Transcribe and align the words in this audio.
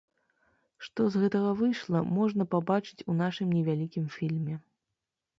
Што 0.85 1.01
з 1.15 1.19
гэтага 1.23 1.49
выйшла, 1.59 1.99
можна 2.19 2.47
пабачыць 2.53 3.05
у 3.13 3.17
нашым 3.19 3.47
невялікім 3.59 4.07
фільме. 4.15 4.57